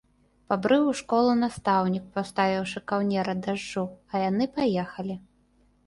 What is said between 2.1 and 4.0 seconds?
паставіўшы каўнер ад дажджу,